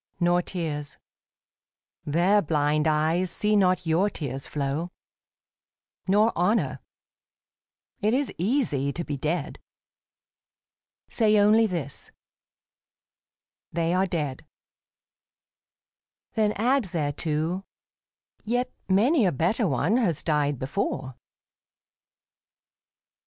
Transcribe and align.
Nor 0.19 0.41
tears. 0.41 0.97
Their 2.05 2.41
blind 2.41 2.87
eyes 2.87 3.29
see 3.29 3.55
not 3.55 3.85
your 3.85 4.09
tears 4.09 4.47
flow. 4.47 4.89
Nor 6.07 6.35
honour. 6.35 6.79
It 7.99 8.15
is 8.15 8.33
easy 8.39 8.91
to 8.93 9.03
be 9.03 9.15
dead. 9.15 9.59
Say 11.07 11.37
only 11.37 11.67
this," 11.67 12.11
They 13.71 13.93
are 13.93 14.07
dead." 14.07 14.43
Then 16.33 16.53
add 16.53 16.85
thereto," 16.85 17.63
Yet 18.43 18.73
many 18.89 19.27
a 19.27 19.31
better 19.31 19.67
one 19.67 19.97
has 19.97 20.23
died 20.23 20.57
before." 20.57 21.15